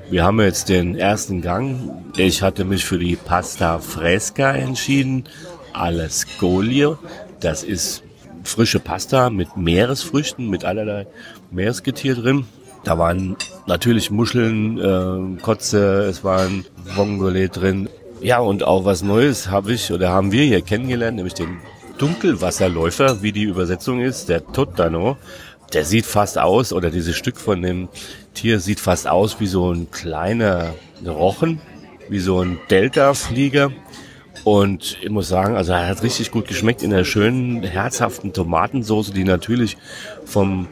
Wir 0.10 0.24
haben 0.24 0.40
jetzt 0.40 0.70
den 0.70 0.96
ersten 0.96 1.42
Gang. 1.42 2.06
Ich 2.16 2.42
hatte 2.42 2.64
mich 2.64 2.86
für 2.86 2.98
die 2.98 3.18
Pasta 3.18 3.80
Fresca 3.80 4.52
entschieden, 4.54 5.26
alle 5.74 6.10
Scoglio. 6.10 6.98
Das 7.42 7.62
ist 7.62 8.04
frische 8.46 8.80
Pasta 8.80 9.30
mit 9.30 9.58
Meeresfrüchten, 9.58 10.50
mit 10.50 10.64
allerlei 10.64 11.08
Meeresgetier 11.52 12.16
drin. 12.16 12.46
Da 12.86 12.98
waren 12.98 13.36
natürlich 13.66 14.10
Muscheln, 14.10 14.78
äh, 14.78 15.42
Kotze, 15.42 16.06
es 16.06 16.24
waren 16.24 16.66
Vongole 16.96 17.50
drin. 17.50 17.90
Ja, 18.22 18.40
und 18.40 18.64
auch 18.64 18.86
was 18.86 19.04
Neues 19.04 19.50
habe 19.50 19.74
ich 19.74 19.92
oder 19.92 20.10
haben 20.10 20.32
wir 20.32 20.46
hier 20.46 20.62
kennengelernt, 20.62 21.18
nämlich 21.18 21.34
den 21.34 21.58
Dunkelwasserläufer, 21.98 23.22
wie 23.22 23.34
die 23.34 23.44
Übersetzung 23.44 24.00
ist, 24.00 24.30
der 24.30 24.46
Totano. 24.46 25.18
Der 25.74 25.84
sieht 25.84 26.06
fast 26.06 26.38
aus, 26.38 26.72
oder 26.72 26.90
dieses 26.90 27.16
Stück 27.16 27.38
von 27.38 27.62
dem 27.62 27.90
Tier 28.34 28.60
sieht 28.60 28.80
fast 28.80 29.08
aus 29.08 29.40
wie 29.40 29.48
so 29.48 29.72
ein 29.72 29.92
kleiner 29.92 30.74
Rochen, 31.06 31.60
wie 32.10 32.20
so 32.20 32.42
ein 32.42 32.60
Delta-Flieger. 32.70 33.72
Und 34.44 34.98
ich 35.02 35.10
muss 35.10 35.28
sagen, 35.28 35.56
also 35.56 35.74
er 35.74 35.88
hat 35.88 36.04
richtig 36.04 36.32
gut 36.32 36.48
geschmeckt 36.48 36.84
in 36.84 36.92
der 36.92 37.04
schönen, 37.04 37.64
herzhaften 37.64 38.32
Tomatensoße, 38.32 39.12
die 39.12 39.26
natürlich 39.26 39.78
vom 40.26 40.68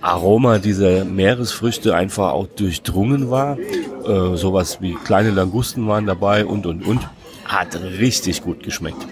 Aroma 0.00 0.58
dieser 0.58 1.04
Meeresfrüchte 1.04 1.94
einfach 1.94 2.32
auch 2.32 2.48
durchdrungen 2.48 3.30
war. 3.30 3.56
Äh, 3.58 4.36
sowas 4.36 4.78
wie 4.80 4.94
kleine 4.94 5.30
Langusten 5.30 5.86
waren 5.86 6.06
dabei 6.06 6.44
und, 6.44 6.66
und, 6.66 6.84
und. 6.84 7.08
Hat 7.44 7.78
richtig 7.80 8.42
gut 8.42 8.62
geschmeckt. 8.62 9.06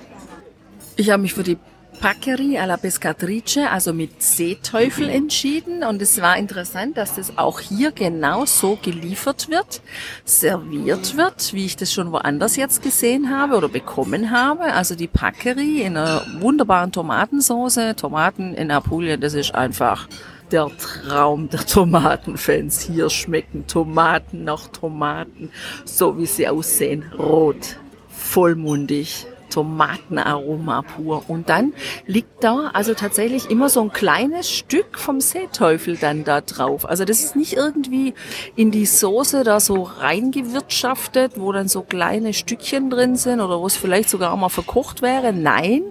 Ich 0.97 1.11
habe 1.11 1.23
mich 1.23 1.35
für 1.35 1.43
die 1.43 1.59
Paccheri 2.01 2.57
alla 2.57 2.79
Pescatrice, 2.79 3.69
also 3.71 3.93
mit 3.93 4.23
Seeteufel 4.23 5.11
entschieden. 5.11 5.85
Und 5.85 6.01
es 6.01 6.21
war 6.23 6.39
interessant, 6.39 6.97
dass 6.97 7.17
das 7.17 7.37
auch 7.37 7.61
hier 7.61 7.93
genau 7.93 8.47
so 8.47 8.79
geliefert 8.81 9.51
wird, 9.51 9.83
serviert 10.25 11.19
wird, 11.19 11.53
wie 11.53 11.67
ich 11.67 11.77
das 11.77 11.93
schon 11.93 12.11
woanders 12.11 12.57
jetzt 12.57 12.83
gesehen 12.83 13.29
habe 13.29 13.55
oder 13.55 13.69
bekommen 13.69 14.31
habe. 14.31 14.73
Also 14.73 14.95
die 14.95 15.09
Paccheri 15.09 15.83
in 15.83 15.99
einer 15.99 16.25
wunderbaren 16.39 16.91
Tomatensauce. 16.91 17.95
Tomaten 17.97 18.55
in 18.55 18.71
Apulien, 18.71 19.21
das 19.21 19.35
ist 19.35 19.55
einfach 19.55 20.09
der 20.51 20.71
Traum 20.79 21.51
der 21.51 21.67
Tomatenfans. 21.67 22.81
Hier 22.81 23.11
schmecken 23.11 23.67
Tomaten 23.67 24.45
nach 24.45 24.69
Tomaten, 24.69 25.51
so 25.85 26.19
wie 26.19 26.27
sie 26.27 26.49
aussehen. 26.49 27.05
Rot, 27.19 27.77
vollmundig, 28.09 29.27
Tomatenaroma 29.51 30.83
pur. 30.83 31.25
Und 31.29 31.49
dann 31.49 31.75
liegt 32.07 32.43
da 32.43 32.71
also 32.73 32.95
tatsächlich 32.95 33.51
immer 33.51 33.69
so 33.69 33.83
ein 33.83 33.93
kleines 33.93 34.51
Stück 34.51 34.99
vom 34.99 35.21
Seeteufel 35.21 35.97
dann 35.97 36.25
da 36.25 36.41
drauf. 36.41 36.89
Also 36.89 37.05
das 37.05 37.23
ist 37.23 37.37
nicht 37.37 37.55
irgendwie 37.55 38.15
in 38.57 38.71
die 38.71 38.87
Soße 38.87 39.45
da 39.45 39.61
so 39.61 39.83
reingewirtschaftet, 39.83 41.33
wo 41.37 41.53
dann 41.53 41.69
so 41.69 41.83
kleine 41.83 42.33
Stückchen 42.33 42.91
drin 42.91 43.17
sind 43.17 43.41
oder 43.41 43.61
wo 43.61 43.67
es 43.67 43.77
vielleicht 43.77 44.09
sogar 44.09 44.33
auch 44.33 44.39
mal 44.39 44.49
verkocht 44.49 45.03
wäre. 45.03 45.33
Nein, 45.33 45.83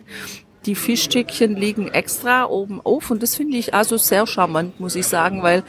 die 0.66 0.76
Fischstückchen 0.76 1.56
liegen 1.56 1.88
extra 1.88 2.46
oben 2.46 2.82
auf 2.82 3.12
und 3.12 3.24
das 3.24 3.36
finde 3.36 3.58
ich 3.58 3.74
also 3.74 3.98
sehr 3.98 4.28
charmant, 4.28 4.80
muss 4.80 4.96
ich 4.96 5.08
sagen, 5.08 5.42
weil 5.42 5.64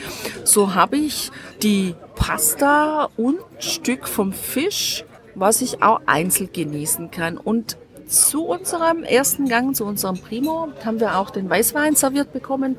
so 0.45 0.75
habe 0.75 0.97
ich 0.97 1.31
die 1.63 1.95
Pasta 2.17 3.09
und 3.17 3.39
Stück 3.61 4.09
vom 4.09 4.33
Fisch, 4.33 5.05
was 5.35 5.61
ich 5.61 5.83
auch 5.83 6.01
einzeln 6.07 6.51
genießen 6.53 7.11
kann. 7.11 7.37
Und 7.37 7.77
zu 8.11 8.45
unserem 8.45 9.05
ersten 9.05 9.49
Gang, 9.49 9.75
zu 9.75 9.85
unserem 9.85 10.19
Primo, 10.19 10.69
haben 10.85 10.99
wir 10.99 11.17
auch 11.17 11.31
den 11.31 11.49
Weißwein 11.49 11.95
serviert 11.95 12.33
bekommen 12.33 12.77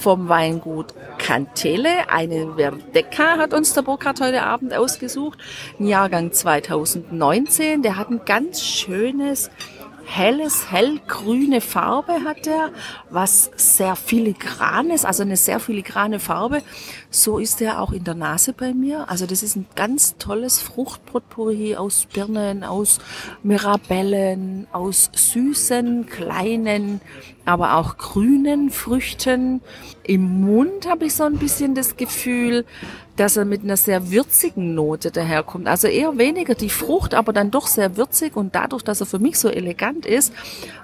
vom 0.00 0.28
Weingut 0.30 0.94
Cantele. 1.18 2.08
Einen 2.08 2.56
Verdecca 2.56 3.36
hat 3.36 3.52
uns 3.52 3.74
der 3.74 3.82
Burkhardt 3.82 4.20
heute 4.20 4.42
Abend 4.42 4.72
ausgesucht. 4.72 5.38
Ein 5.78 5.86
Jahrgang 5.86 6.32
2019. 6.32 7.82
Der 7.82 7.96
hat 7.96 8.08
ein 8.08 8.22
ganz 8.24 8.64
schönes 8.64 9.50
helles, 10.10 10.70
hellgrüne 10.70 11.60
Farbe 11.60 12.24
hat 12.24 12.46
er, 12.46 12.70
was 13.10 13.50
sehr 13.56 13.96
filigran 13.96 14.90
ist, 14.90 15.06
also 15.06 15.22
eine 15.22 15.36
sehr 15.36 15.60
filigrane 15.60 16.18
Farbe. 16.18 16.62
So 17.12 17.38
ist 17.38 17.60
er 17.60 17.80
auch 17.80 17.90
in 17.90 18.04
der 18.04 18.14
Nase 18.14 18.52
bei 18.52 18.72
mir. 18.72 19.10
Also 19.10 19.26
das 19.26 19.42
ist 19.42 19.56
ein 19.56 19.66
ganz 19.74 20.16
tolles 20.18 20.60
Fruchtpotpourri 20.60 21.74
aus 21.74 22.06
Birnen, 22.06 22.62
aus 22.62 23.00
Mirabellen, 23.42 24.68
aus 24.70 25.10
süßen, 25.12 26.06
kleinen, 26.06 27.00
aber 27.44 27.74
auch 27.74 27.96
grünen 27.98 28.70
Früchten. 28.70 29.60
Im 30.04 30.40
Mund 30.40 30.88
habe 30.88 31.06
ich 31.06 31.14
so 31.14 31.24
ein 31.24 31.38
bisschen 31.38 31.74
das 31.74 31.96
Gefühl, 31.96 32.64
dass 33.16 33.36
er 33.36 33.44
mit 33.44 33.62
einer 33.62 33.76
sehr 33.76 34.10
würzigen 34.10 34.74
Note 34.74 35.10
daherkommt. 35.10 35.66
Also 35.66 35.88
eher 35.88 36.16
weniger 36.16 36.54
die 36.54 36.70
Frucht, 36.70 37.12
aber 37.12 37.34
dann 37.34 37.50
doch 37.50 37.66
sehr 37.66 37.98
würzig 37.98 38.34
und 38.34 38.54
dadurch, 38.54 38.82
dass 38.82 39.00
er 39.00 39.06
für 39.06 39.18
mich 39.18 39.38
so 39.38 39.48
elegant 39.48 40.06
ist, 40.06 40.32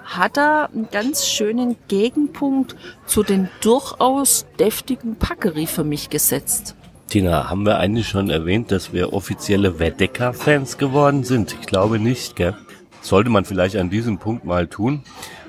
hat 0.05 0.37
er 0.37 0.69
einen 0.69 0.87
ganz 0.91 1.25
schönen 1.25 1.77
Gegenpunkt 1.87 2.75
zu 3.07 3.23
den 3.23 3.49
durchaus 3.61 4.45
deftigen 4.59 5.15
Packery 5.15 5.65
für 5.65 5.83
mich 5.83 6.09
gesetzt. 6.17 6.75
Tina, 7.07 7.49
haben 7.49 7.65
wir 7.65 7.77
eigentlich 7.77 8.07
schon 8.07 8.29
erwähnt, 8.29 8.71
dass 8.71 8.91
wir 8.91 9.13
offizielle 9.13 9.75
Verdecker-Fans 9.75 10.77
geworden 10.77 11.23
sind? 11.23 11.55
Ich 11.59 11.67
glaube 11.67 11.99
nicht, 11.99 12.35
gell? 12.35 12.55
Sollte 13.01 13.29
man 13.29 13.45
vielleicht 13.45 13.77
an 13.77 13.89
diesem 13.89 14.17
Punkt 14.17 14.43
mal 14.43 14.67
tun. 14.67 15.03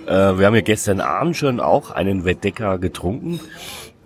Äh, 0.07 0.39
wir 0.39 0.47
haben 0.47 0.55
ja 0.55 0.61
gestern 0.61 1.01
Abend 1.01 1.37
schon 1.37 1.59
auch 1.59 1.91
einen 1.91 2.23
Verdecker 2.23 2.79
getrunken. 2.79 3.41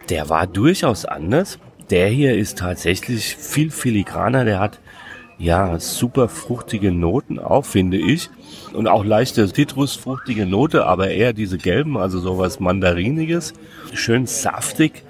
Der 0.09 0.31
war 0.31 0.47
durchaus 0.47 1.05
anders 1.05 1.59
der 1.93 2.09
hier 2.09 2.35
ist 2.35 2.59
tatsächlich 2.59 3.37
viel 3.37 3.71
filigraner. 3.71 4.47
Der 4.47 4.59
hat 4.59 4.81
ja 5.39 5.79
super 5.79 6.29
fruchtige 6.29 6.91
Noten 6.91 7.39
auch, 7.39 7.67
finde 7.67 7.99
ich. 7.99 8.31
Und 8.73 8.89
auch 8.89 9.05
leichte 9.05 9.53
zitrusfruchtige 9.53 10.47
Note, 10.47 10.87
aber 10.87 11.11
eher 11.11 11.35
diese 11.35 11.59
gelben, 11.59 11.99
also 11.99 12.19
sowas 12.19 12.61
Mandariniges. 12.61 13.53
Schön 13.93 14.27
saftig. 14.27 15.03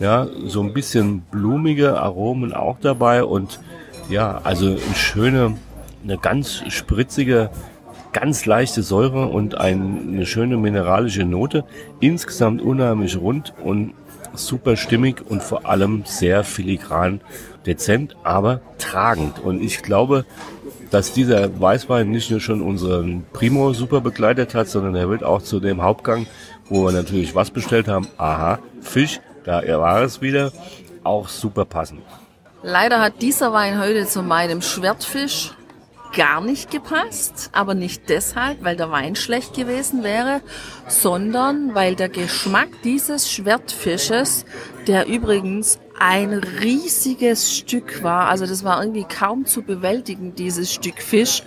Ja, 0.00 0.28
so 0.46 0.62
ein 0.62 0.72
bisschen 0.72 1.20
blumige 1.22 2.00
Aromen 2.00 2.52
auch 2.54 2.78
dabei 2.80 3.24
und 3.24 3.60
ja, 4.08 4.40
also 4.44 4.66
eine 4.66 4.94
schöne, 4.94 5.56
eine 6.04 6.18
ganz 6.18 6.62
spritzige, 6.68 7.50
ganz 8.12 8.46
leichte 8.46 8.82
Säure 8.82 9.26
und 9.26 9.56
eine 9.56 10.24
schöne 10.24 10.56
mineralische 10.56 11.24
Note. 11.24 11.64
Insgesamt 12.00 12.62
unheimlich 12.62 13.16
rund 13.16 13.52
und 13.62 13.92
super 14.34 14.76
stimmig 14.76 15.22
und 15.28 15.42
vor 15.42 15.66
allem 15.66 16.04
sehr 16.06 16.44
filigran, 16.44 17.20
dezent, 17.66 18.16
aber 18.22 18.60
tragend. 18.78 19.40
Und 19.40 19.60
ich 19.60 19.82
glaube, 19.82 20.24
dass 20.90 21.12
dieser 21.12 21.60
Weißwein 21.60 22.10
nicht 22.10 22.30
nur 22.30 22.40
schon 22.40 22.62
unseren 22.62 23.24
Primo 23.32 23.72
super 23.72 24.00
begleitet 24.00 24.54
hat, 24.54 24.68
sondern 24.68 24.94
er 24.94 25.10
wird 25.10 25.24
auch 25.24 25.42
zu 25.42 25.60
dem 25.60 25.82
Hauptgang, 25.82 26.26
wo 26.68 26.84
wir 26.84 26.92
natürlich 26.92 27.34
was 27.34 27.50
bestellt 27.50 27.88
haben, 27.88 28.06
aha, 28.16 28.58
Fisch, 28.80 29.20
da 29.48 29.80
war 29.80 30.02
es 30.02 30.20
wieder, 30.20 30.52
auch 31.04 31.28
super 31.28 31.64
passen. 31.64 32.02
Leider 32.62 33.00
hat 33.00 33.22
dieser 33.22 33.52
Wein 33.54 33.80
heute 33.80 34.06
zu 34.06 34.22
meinem 34.22 34.60
Schwertfisch 34.60 35.52
gar 36.14 36.40
nicht 36.40 36.70
gepasst, 36.70 37.50
aber 37.52 37.74
nicht 37.74 38.08
deshalb, 38.08 38.62
weil 38.62 38.76
der 38.76 38.90
Wein 38.90 39.16
schlecht 39.16 39.54
gewesen 39.54 40.02
wäre, 40.02 40.42
sondern 40.86 41.74
weil 41.74 41.94
der 41.94 42.08
Geschmack 42.10 42.68
dieses 42.84 43.30
Schwertfisches, 43.30 44.44
der 44.86 45.06
übrigens 45.06 45.78
ein 45.98 46.34
riesiges 46.34 47.56
Stück 47.56 48.02
war, 48.02 48.28
also 48.28 48.46
das 48.46 48.64
war 48.64 48.82
irgendwie 48.82 49.04
kaum 49.04 49.46
zu 49.46 49.62
bewältigen, 49.62 50.34
dieses 50.34 50.72
Stück 50.72 51.00
Fisch, 51.00 51.42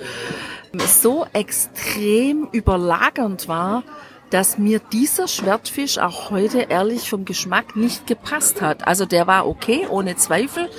so 0.74 1.26
extrem 1.34 2.48
überlagernd 2.52 3.48
war, 3.48 3.84
dass 4.32 4.58
mir 4.58 4.80
dieser 4.80 5.28
Schwertfisch 5.28 5.98
auch 5.98 6.32
heute 6.32 6.62
ehrlich 6.62 7.10
vom 7.10 7.26
Geschmack 7.26 7.76
nicht 7.76 8.08
gepasst 8.08 8.62
hat. 8.62 8.88
Also 8.88 9.06
der 9.06 9.28
war 9.28 9.46
okay, 9.46 9.86
ohne 9.90 10.16
Zweifel. 10.16 10.70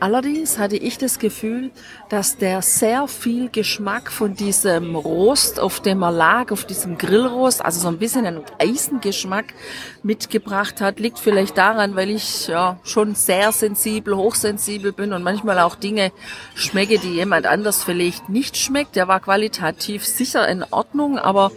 Allerdings 0.00 0.58
hatte 0.58 0.76
ich 0.76 0.98
das 0.98 1.20
Gefühl, 1.20 1.70
dass 2.08 2.36
der 2.36 2.62
sehr 2.62 3.06
viel 3.06 3.48
Geschmack 3.48 4.10
von 4.10 4.34
diesem 4.34 4.96
Rost, 4.96 5.60
auf 5.60 5.80
dem 5.80 6.02
er 6.02 6.10
lag, 6.10 6.50
auf 6.50 6.64
diesem 6.64 6.98
Grillrost, 6.98 7.64
also 7.64 7.80
so 7.80 7.88
ein 7.88 7.98
bisschen 7.98 8.26
einen 8.26 8.42
Eisengeschmack 8.58 9.54
mitgebracht 10.02 10.80
hat. 10.80 10.98
Liegt 10.98 11.20
vielleicht 11.20 11.56
daran, 11.56 11.94
weil 11.94 12.10
ich 12.10 12.48
ja 12.48 12.78
schon 12.82 13.14
sehr 13.14 13.52
sensibel, 13.52 14.16
hochsensibel 14.16 14.92
bin 14.92 15.12
und 15.12 15.22
manchmal 15.22 15.60
auch 15.60 15.76
Dinge 15.76 16.10
schmecke, 16.56 16.98
die 16.98 17.14
jemand 17.14 17.46
anders 17.46 17.84
vielleicht 17.84 18.28
nicht 18.28 18.56
schmeckt. 18.56 18.96
Der 18.96 19.06
war 19.06 19.20
qualitativ 19.20 20.04
sicher 20.04 20.48
in 20.48 20.64
Ordnung, 20.64 21.18
aber 21.18 21.52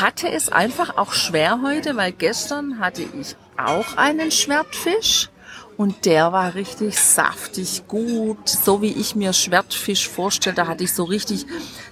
hatte 0.00 0.28
es 0.28 0.48
einfach 0.48 0.96
auch 0.96 1.12
schwer 1.12 1.60
heute, 1.62 1.96
weil 1.96 2.12
gestern 2.12 2.78
hatte 2.80 3.02
ich 3.02 3.36
auch 3.56 3.96
einen 3.96 4.30
Schwertfisch 4.30 5.30
und 5.76 6.04
der 6.04 6.32
war 6.32 6.54
richtig 6.54 6.98
saftig 6.98 7.84
gut, 7.86 8.48
so 8.48 8.82
wie 8.82 8.92
ich 8.92 9.14
mir 9.14 9.32
Schwertfisch 9.32 10.08
vorstelle. 10.08 10.56
Da 10.56 10.66
hatte 10.66 10.84
ich 10.84 10.92
so 10.92 11.04
richtig 11.04 11.46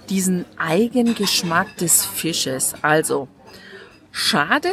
diesen 0.09 0.45
Eigengeschmack 0.57 1.77
des 1.77 2.05
Fisches. 2.05 2.73
Also 2.81 3.27
schade, 4.11 4.69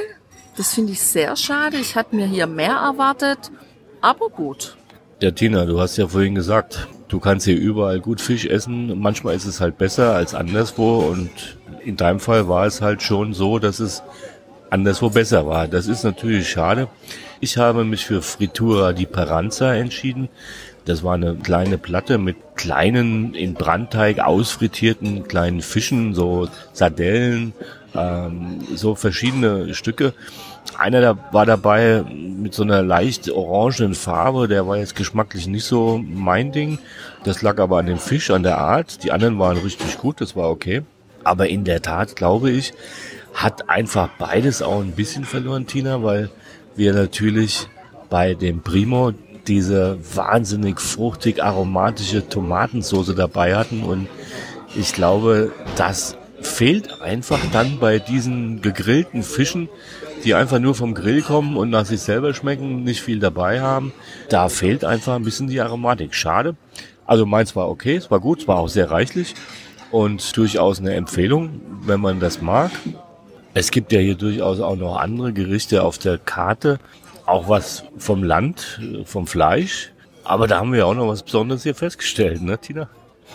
das 0.57 0.75
finde 0.75 0.93
ich 0.93 1.01
sehr 1.01 1.37
schade. 1.37 1.77
Ich 1.77 1.95
hatte 1.95 2.17
mir 2.17 2.27
hier 2.27 2.47
mehr 2.47 2.75
erwartet, 2.75 3.51
aber 4.01 4.29
gut. 4.29 4.77
Ja, 5.21 5.31
Tina, 5.31 5.67
du 5.67 5.81
hast 5.81 5.99
ja 5.99 6.09
vorhin 6.09 6.35
gesagt, 6.35 6.89
du 7.09 7.21
kannst 7.21 7.45
hier 7.45 7.57
überall 7.57 8.01
gut 8.01 8.21
Fisch 8.21 8.47
essen. 8.47 8.99
Manchmal 8.99 9.35
ist 9.37 9.45
es 9.45 9.61
halt 9.61 9.77
besser 9.77 10.15
als 10.15 10.35
anderswo 10.35 11.01
und 11.01 11.59
in 11.85 11.97
deinem 11.97 12.21
Fall 12.21 12.49
war 12.49 12.67
es 12.67 12.81
halt 12.81 13.03
schon 13.03 13.35
so, 13.35 13.59
dass 13.59 13.81
es 13.81 14.03
anderswo 14.71 15.11
besser 15.11 15.47
war. 15.47 15.69
Das 15.69 15.87
ist 15.87 16.05
natürlich 16.05 16.49
schade. 16.49 16.89
Ich 17.41 17.57
habe 17.57 17.85
mich 17.85 18.07
für 18.07 18.23
Fritura 18.23 18.93
di 18.93 19.07
Paranza 19.07 19.75
entschieden. 19.75 20.29
Das 20.85 21.03
war 21.03 21.15
eine 21.15 21.35
kleine 21.37 21.79
Platte 21.79 22.19
mit 22.19 22.37
kleinen, 22.57 23.35
in 23.35 23.55
Brandteig 23.55 24.19
ausfrittierten 24.19 25.29
kleinen 25.29 25.61
Fischen, 25.61 26.15
so 26.15 26.49
Sardellen, 26.73 27.53
ähm, 27.95 28.61
so 28.75 28.95
verschiedene 28.95 29.75
Stücke. 29.75 30.15
Einer 30.79 31.01
da 31.01 31.19
war 31.33 31.47
dabei 31.47 32.03
mit 32.03 32.55
so 32.55 32.63
einer 32.63 32.83
leicht 32.83 33.31
orangenen 33.31 33.95
Farbe, 33.95 34.49
der 34.49 34.67
war 34.67 34.77
jetzt 34.77 34.97
geschmacklich 34.97 35.47
nicht 35.47 35.65
so 35.65 36.03
mein 36.03 36.53
Ding. 36.53 36.79
Das 37.25 37.43
lag 37.43 37.59
aber 37.59 37.79
an 37.79 37.87
dem 37.87 37.99
Fisch, 37.99 38.31
an 38.31 38.43
der 38.43 38.59
Art. 38.59 39.03
Die 39.05 39.13
anderen 39.13 39.39
waren 39.39 39.59
richtig 39.59 39.99
gut, 39.99 40.21
das 40.21 40.37
war 40.37 40.51
okay. 40.51 40.83
Aber 41.25 41.49
in 41.49 41.65
der 41.65 41.83
Tat, 41.83 42.17
glaube 42.17 42.51
ich, 42.51 42.73
hat 43.35 43.69
einfach 43.69 44.09
beides 44.19 44.63
auch 44.63 44.81
ein 44.81 44.93
bisschen 44.93 45.25
verloren, 45.25 45.67
Tina, 45.67 46.03
weil 46.03 46.31
wir 46.77 46.93
natürlich 46.93 47.69
bei 48.09 48.35
dem 48.35 48.63
Primo 48.63 49.13
diese 49.47 49.99
wahnsinnig 50.15 50.81
fruchtig 50.81 51.43
aromatische 51.43 52.29
Tomatensauce 52.29 53.15
dabei 53.15 53.57
hatten 53.57 53.83
und 53.83 54.09
ich 54.77 54.93
glaube, 54.93 55.53
das 55.77 56.17
fehlt 56.41 57.01
einfach 57.01 57.41
dann 57.53 57.79
bei 57.79 57.99
diesen 57.99 58.63
gegrillten 58.63 59.23
Fischen, 59.23 59.69
die 60.25 60.35
einfach 60.35 60.59
nur 60.59 60.75
vom 60.75 60.95
Grill 60.95 61.23
kommen 61.23 61.57
und 61.57 61.71
nach 61.71 61.87
sich 61.87 62.01
selber 62.01 62.35
schmecken, 62.35 62.85
nicht 62.85 63.03
viel 63.03 63.19
dabei 63.19 63.61
haben. 63.61 63.93
Da 64.29 64.49
fehlt 64.49 64.85
einfach 64.85 65.15
ein 65.15 65.25
bisschen 65.25 65.49
die 65.49 65.61
Aromatik. 65.61 66.15
Schade. 66.15 66.57
Also 67.07 67.27
meins 67.27 67.57
war 67.57 67.69
okay, 67.69 67.97
es 67.97 68.11
war 68.11 68.21
gut, 68.21 68.43
es 68.43 68.49
war 68.49 68.59
auch 68.59 68.69
sehr 68.69 68.91
reichlich 68.91 69.35
und 69.91 70.37
durchaus 70.37 70.81
eine 70.81 70.95
Empfehlung, 70.95 71.61
wenn 71.83 72.01
man 72.01 72.21
das 72.21 72.41
mag. 72.41 72.71
Es 73.55 73.71
gibt 73.71 73.93
ja 73.93 73.99
hier 73.99 74.15
durchaus 74.15 74.61
auch 74.61 74.77
noch 74.77 74.97
andere 74.97 75.33
Gerichte 75.33 75.83
auf 75.83 75.99
der 75.99 76.19
Karte, 76.19 76.79
auch 77.27 77.49
was 77.49 77.85
vom 77.99 78.23
Land, 78.23 78.81
vom 79.05 79.27
Fleisch. 79.27 79.93
Aber 80.25 80.47
da 80.47 80.61
haben 80.61 80.73
wir 80.73 80.87
auch 80.87 80.95
noch 80.95 81.09
was 81.09 81.23
Besonderes 81.23 81.65
hier 81.65 81.75
festgestellt, 81.75 82.43
ne, 82.43 82.59
Tina? 82.59 82.89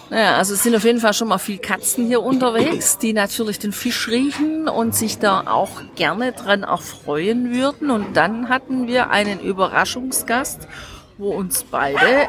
Naja, 0.10 0.38
also 0.38 0.54
es 0.54 0.64
sind 0.64 0.76
auf 0.76 0.84
jeden 0.84 1.00
Fall 1.00 1.14
schon 1.14 1.30
mal 1.30 1.40
viel 1.40 1.58
Katzen 1.58 2.06
hier 2.06 2.22
unterwegs, 2.22 2.98
die 3.00 3.12
natürlich 3.12 3.60
den 3.60 3.72
Fisch 3.72 4.08
riechen 4.08 4.68
und 4.68 4.94
sich 4.94 5.18
da 5.18 5.46
auch 5.48 5.82
gerne 5.96 6.32
dran 6.32 6.64
erfreuen 6.64 7.52
würden. 7.52 7.90
Und 7.90 8.16
dann 8.16 8.50
hatten 8.50 8.88
wir 8.88 9.10
einen 9.10 9.40
Überraschungsgast, 9.40 10.68
wo 11.18 11.32
uns 11.32 11.64
beide, 11.64 12.28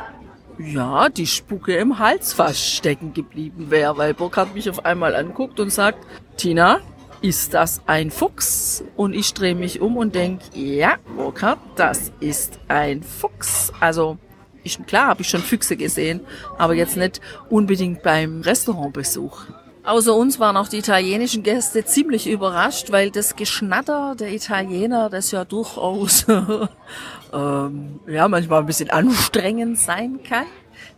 ja, 0.58 1.08
die 1.08 1.26
Spucke 1.26 1.76
im 1.76 1.98
Hals 1.98 2.32
fast 2.32 2.74
stecken 2.74 3.12
geblieben 3.12 3.70
wäre, 3.70 3.96
weil 3.96 4.14
Burkhard 4.14 4.54
mich 4.54 4.70
auf 4.70 4.84
einmal 4.84 5.14
anguckt 5.14 5.60
und 5.60 5.70
sagt, 5.70 5.98
Tina, 6.36 6.80
ist 7.22 7.54
das 7.54 7.80
ein 7.86 8.10
Fuchs? 8.10 8.84
Und 8.96 9.14
ich 9.14 9.34
drehe 9.34 9.54
mich 9.54 9.80
um 9.80 9.96
und 9.96 10.14
denke, 10.14 10.44
ja, 10.54 10.96
Burkhard, 11.16 11.58
das 11.76 12.12
ist 12.20 12.58
ein 12.68 13.02
Fuchs. 13.02 13.72
Also 13.80 14.18
ich, 14.62 14.84
klar 14.86 15.08
habe 15.08 15.22
ich 15.22 15.28
schon 15.28 15.40
Füchse 15.40 15.76
gesehen, 15.76 16.20
aber 16.58 16.74
jetzt 16.74 16.96
nicht 16.96 17.20
unbedingt 17.48 18.02
beim 18.02 18.40
Restaurantbesuch. 18.40 19.46
Außer 19.86 20.16
uns 20.16 20.40
waren 20.40 20.56
auch 20.56 20.66
die 20.66 20.78
italienischen 20.78 21.44
Gäste 21.44 21.84
ziemlich 21.84 22.28
überrascht, 22.28 22.90
weil 22.90 23.12
das 23.12 23.36
Geschnatter 23.36 24.16
der 24.18 24.32
Italiener, 24.32 25.08
das 25.08 25.30
ja 25.30 25.44
durchaus 25.44 26.26
ähm, 27.32 28.00
ja 28.08 28.26
manchmal 28.26 28.60
ein 28.60 28.66
bisschen 28.66 28.90
anstrengend 28.90 29.78
sein 29.78 30.18
kann, 30.28 30.46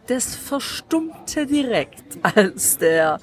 das 0.06 0.34
verstummte 0.34 1.44
direkt, 1.44 2.18
als 2.22 2.78
der 2.78 3.20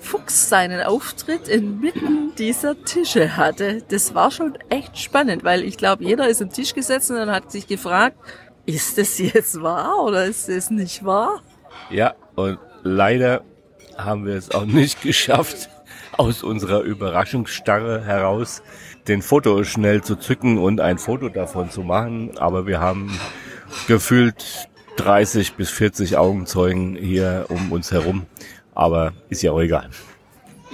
Fuchs 0.00 0.48
seinen 0.48 0.80
Auftritt 0.80 1.46
inmitten 1.46 2.34
dieser 2.38 2.82
Tische 2.82 3.36
hatte. 3.36 3.82
Das 3.90 4.14
war 4.14 4.30
schon 4.30 4.56
echt 4.70 4.98
spannend, 4.98 5.44
weil 5.44 5.62
ich 5.62 5.76
glaube, 5.76 6.04
jeder 6.04 6.26
ist 6.26 6.40
am 6.40 6.48
Tisch 6.48 6.72
gesessen 6.72 7.18
und 7.18 7.30
hat 7.30 7.52
sich 7.52 7.66
gefragt, 7.66 8.16
ist 8.64 8.96
es 8.96 9.18
jetzt 9.18 9.60
wahr 9.60 10.02
oder 10.04 10.24
ist 10.24 10.48
es 10.48 10.70
nicht 10.70 11.04
wahr? 11.04 11.42
Ja, 11.90 12.14
und 12.34 12.58
leider 12.82 13.42
haben 13.96 14.26
wir 14.26 14.34
es 14.34 14.50
auch 14.50 14.64
nicht 14.64 15.02
geschafft, 15.02 15.68
aus 16.16 16.42
unserer 16.42 16.80
Überraschungsstarre 16.80 18.04
heraus 18.04 18.62
den 19.08 19.22
Foto 19.22 19.64
schnell 19.64 20.02
zu 20.02 20.16
zücken 20.16 20.58
und 20.58 20.80
ein 20.80 20.98
Foto 20.98 21.28
davon 21.28 21.70
zu 21.70 21.82
machen. 21.82 22.38
Aber 22.38 22.66
wir 22.66 22.80
haben 22.80 23.18
gefühlt 23.88 24.68
30 24.96 25.54
bis 25.54 25.70
40 25.70 26.16
Augenzeugen 26.16 26.96
hier 26.96 27.46
um 27.48 27.72
uns 27.72 27.90
herum. 27.90 28.26
Aber 28.74 29.12
ist 29.28 29.42
ja 29.42 29.52
auch 29.52 29.60
egal. 29.60 29.90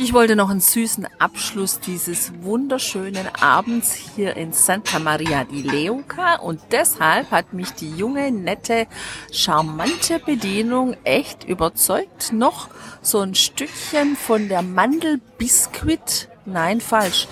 Ich 0.00 0.14
wollte 0.14 0.36
noch 0.36 0.48
einen 0.48 0.60
süßen 0.60 1.08
Abschluss 1.18 1.80
dieses 1.80 2.30
wunderschönen 2.42 3.26
Abends 3.40 3.94
hier 3.94 4.36
in 4.36 4.52
Santa 4.52 5.00
Maria 5.00 5.42
di 5.42 5.62
Leuca 5.62 6.36
und 6.36 6.60
deshalb 6.70 7.32
hat 7.32 7.52
mich 7.52 7.72
die 7.72 7.90
junge, 7.90 8.30
nette, 8.30 8.86
charmante 9.32 10.20
Bedienung 10.20 10.96
echt 11.02 11.42
überzeugt. 11.42 12.32
Noch 12.32 12.68
so 13.02 13.18
ein 13.18 13.34
Stückchen 13.34 14.14
von 14.14 14.48
der 14.48 14.62
Mandelbiskuit, 14.62 16.28
nein 16.46 16.80
falsch, 16.80 17.26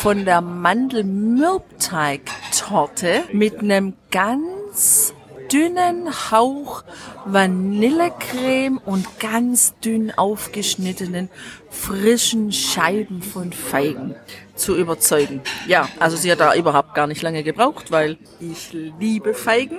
von 0.00 0.24
der 0.24 0.40
Mandelmürbteig-Torte 0.40 3.24
mit 3.30 3.60
einem 3.60 3.92
ganz 4.10 5.12
dünnen 5.52 6.08
Hauch 6.30 6.82
Vanillecreme 7.24 8.78
und 8.78 9.20
ganz 9.20 9.74
dünn 9.84 10.16
aufgeschnittenen 10.16 11.28
frischen 11.76 12.52
Scheiben 12.52 13.22
von 13.22 13.52
Feigen 13.52 14.14
zu 14.54 14.76
überzeugen. 14.76 15.40
Ja, 15.68 15.88
also 16.00 16.16
sie 16.16 16.32
hat 16.32 16.40
da 16.40 16.54
überhaupt 16.54 16.94
gar 16.94 17.06
nicht 17.06 17.22
lange 17.22 17.42
gebraucht, 17.42 17.90
weil 17.90 18.16
ich 18.40 18.72
liebe 18.72 19.34
Feigen 19.34 19.78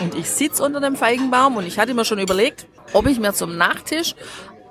und 0.00 0.14
ich 0.14 0.28
sitze 0.30 0.64
unter 0.64 0.80
dem 0.80 0.96
Feigenbaum 0.96 1.56
und 1.56 1.66
ich 1.66 1.78
hatte 1.78 1.94
mir 1.94 2.04
schon 2.04 2.18
überlegt, 2.18 2.66
ob 2.92 3.06
ich 3.06 3.20
mir 3.20 3.32
zum 3.32 3.56
Nachtisch 3.56 4.14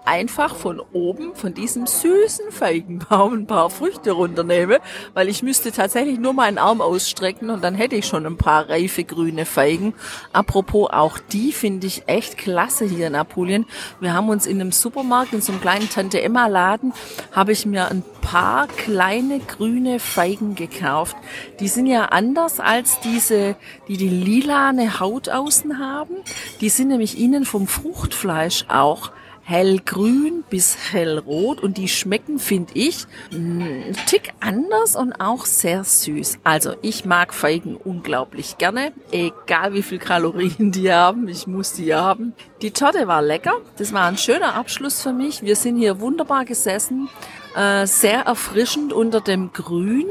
einfach 0.06 0.56
von 0.56 0.82
oben, 0.94 1.36
von 1.36 1.54
diesem 1.54 1.88
süßen 1.88 2.52
Feigenbaum 2.52 3.34
ein 3.34 3.48
paar 3.48 3.70
Früchte 3.70 4.12
runternehme, 4.12 4.80
weil 5.14 5.30
ich 5.30 5.44
müsste 5.44 5.72
tatsächlich 5.72 6.20
nur 6.20 6.34
meinen 6.34 6.58
Arm 6.58 6.82
ausstrecken 6.82 7.50
und 7.50 7.64
dann 7.64 7.76
hätte 7.76 7.96
ich 7.96 8.06
schon 8.06 8.26
ein 8.26 8.38
paar 8.38 8.70
reife 8.70 9.04
grüne 9.04 9.46
Feigen. 9.46 9.94
Apropos, 10.34 10.90
auch 10.92 11.18
die 11.18 11.52
finde 11.52 11.88
ich 11.88 12.04
echt 12.08 12.38
klasse 12.38 12.86
hier 12.86 13.08
in 13.08 13.16
Apulien. 13.16 13.66
Wir 14.00 14.14
haben 14.14 14.30
uns 14.30 14.46
in 14.46 14.62
einem 14.62 14.72
Supermarkt, 14.72 15.34
in 15.34 15.42
so 15.42 15.52
einem 15.52 15.62
kleinen 15.62 15.90
Tante 15.90 16.22
Emma 16.22 16.48
Laden, 16.48 16.94
habe 17.32 17.52
ich 17.52 17.66
mir 17.66 17.90
ein 17.90 18.04
paar 18.22 18.68
kleine 18.68 19.40
grüne 19.40 20.00
Feigen 20.00 20.56
gekauft. 20.56 21.16
Die 21.60 21.68
sind 21.68 21.86
ja 21.86 22.06
anders 22.06 22.60
als 22.60 23.00
diese, 23.02 23.56
die 23.88 23.98
die 23.98 24.10
lilane 24.10 25.00
Haut 25.00 25.30
außen 25.30 25.80
haben. 25.80 26.16
Die 26.62 26.70
sind 26.70 26.88
nämlich 26.88 27.20
innen 27.20 27.46
vom 27.46 27.68
Fruchtfleisch 27.68 28.66
auch 28.68 29.12
hellgrün 29.46 30.44
bis 30.50 30.76
hellrot 30.92 31.62
und 31.62 31.78
die 31.78 31.88
schmecken, 31.88 32.40
finde 32.40 32.74
ich, 32.74 33.06
ein 33.32 33.96
Tick 34.08 34.34
anders 34.40 34.96
und 34.96 35.14
auch 35.14 35.46
sehr 35.46 35.84
süß. 35.84 36.40
Also 36.44 36.74
ich 36.82 37.06
mag 37.06 37.32
Feigen 37.32 37.76
unglaublich 37.76 38.58
gerne, 38.58 38.92
egal 39.12 39.74
wie 39.74 39.84
viel 39.84 40.00
Kalorien 40.00 40.72
die 40.72 40.92
haben, 40.92 41.28
ich 41.28 41.46
muss 41.46 41.74
die 41.74 41.94
haben. 41.94 42.34
Die 42.64 42.72
Torte 42.72 43.08
war 43.08 43.22
lecker, 43.22 43.54
das 43.78 43.94
war 43.94 44.06
ein 44.06 44.18
schöner 44.18 44.56
Abschluss 44.56 45.04
für 45.04 45.14
mich. 45.14 45.44
Wir 45.44 45.56
sind 45.56 45.78
hier 45.78 46.00
wunderbar 46.00 46.44
gesessen, 46.44 47.08
äh, 47.56 47.86
sehr 47.86 48.22
erfrischend 48.22 48.94
unter 48.94 49.22
dem 49.22 49.54
Grün. 49.54 50.08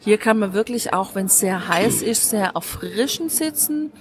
Hier 0.00 0.18
kann 0.18 0.40
man 0.40 0.54
wirklich 0.54 0.92
auch, 0.92 1.14
wenn 1.14 1.26
es 1.26 1.38
sehr 1.38 1.68
heiß 1.68 2.02
ist, 2.02 2.30
sehr 2.30 2.46
erfrischend 2.56 3.30
sitzen 3.30 3.92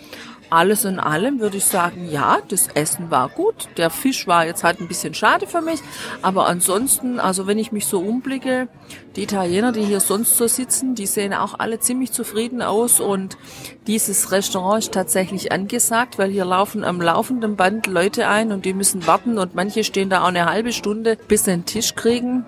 alles 0.52 0.84
in 0.84 1.00
allem 1.00 1.40
würde 1.40 1.58
ich 1.58 1.66
sagen, 1.66 2.10
ja, 2.12 2.40
das 2.50 2.68
Essen 2.68 3.10
war 3.10 3.30
gut. 3.30 3.70
Der 3.78 3.90
Fisch 3.90 4.28
war 4.28 4.46
jetzt 4.46 4.66
halt 4.66 4.82
ein 4.82 4.88
bisschen 4.90 5.14
schade 5.14 5.48
für 5.48 5.62
mich. 5.62 5.80
Aber 6.22 6.48
ansonsten, 6.48 7.20
also 7.20 7.48
wenn 7.48 7.58
ich 7.58 7.72
mich 7.72 7.86
so 7.86 8.00
umblicke, 8.00 8.68
die 9.16 9.24
Italiener, 9.24 9.72
die 9.72 9.84
hier 9.84 10.02
sonst 10.02 10.38
so 10.38 10.48
sitzen, 10.48 10.94
die 10.94 11.06
sehen 11.06 11.34
auch 11.34 11.58
alle 11.58 11.80
ziemlich 11.80 12.12
zufrieden 12.12 12.62
aus. 12.62 13.00
Und 13.00 13.38
dieses 13.88 14.34
Restaurant 14.34 14.84
ist 14.84 14.94
tatsächlich 14.94 15.54
angesagt, 15.54 16.20
weil 16.20 16.30
hier 16.30 16.46
laufen 16.46 16.84
am 16.84 17.00
laufenden 17.00 17.56
Band 17.56 17.88
Leute 17.88 18.28
ein 18.28 18.52
und 18.52 18.66
die 18.66 18.74
müssen 18.74 19.08
warten. 19.08 19.38
Und 19.38 19.56
manche 19.56 19.86
stehen 19.86 20.10
da 20.10 20.24
auch 20.24 20.28
eine 20.28 20.46
halbe 20.46 20.74
Stunde, 20.74 21.18
bis 21.30 21.46
sie 21.46 21.52
einen 21.52 21.66
Tisch 21.66 21.96
kriegen. 21.96 22.44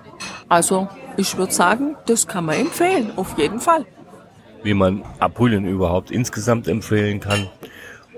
Also 0.49 0.89
ich 1.15 1.37
würde 1.37 1.53
sagen, 1.53 1.95
das 2.05 2.27
kann 2.27 2.45
man 2.45 2.55
empfehlen, 2.55 3.13
auf 3.15 3.37
jeden 3.37 3.61
Fall. 3.61 3.85
Wie 4.61 4.73
man 4.73 5.03
Apulien 5.19 5.65
überhaupt 5.65 6.11
insgesamt 6.11 6.67
empfehlen 6.67 7.21
kann, 7.21 7.49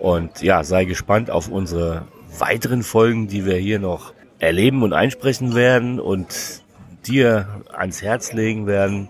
und 0.05 0.43
ja, 0.43 0.63
sei 0.63 0.85
gespannt 0.85 1.31
auf 1.31 1.47
unsere 1.47 2.05
weiteren 2.37 2.83
Folgen, 2.83 3.27
die 3.27 3.43
wir 3.43 3.55
hier 3.55 3.79
noch 3.79 4.13
erleben 4.37 4.83
und 4.83 4.93
einsprechen 4.93 5.55
werden 5.55 5.99
und 5.99 6.61
dir 7.07 7.63
ans 7.75 8.03
Herz 8.03 8.31
legen 8.31 8.67
werden. 8.67 9.09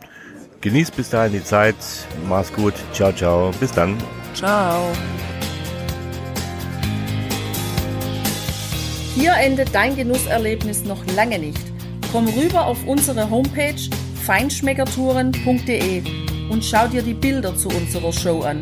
Genieß 0.61 0.91
bis 0.91 1.09
dahin 1.09 1.33
die 1.33 1.43
Zeit. 1.43 1.75
Mach's 2.29 2.53
gut. 2.53 2.75
Ciao, 2.93 3.11
ciao. 3.11 3.51
Bis 3.59 3.73
dann. 3.73 3.97
Ciao. 4.33 4.87
Hier 9.15 9.33
endet 9.33 9.75
dein 9.75 9.97
Genusserlebnis 9.97 10.85
noch 10.85 11.05
lange 11.13 11.39
nicht. 11.39 11.59
Komm 12.13 12.29
rüber 12.29 12.67
auf 12.67 12.77
unsere 12.87 13.29
Homepage 13.29 13.75
feinschmeckertouren.de 14.25 16.03
und 16.49 16.63
schau 16.63 16.87
dir 16.87 17.01
die 17.01 17.13
Bilder 17.13 17.53
zu 17.53 17.67
unserer 17.67 18.13
Show 18.13 18.43
an. 18.43 18.61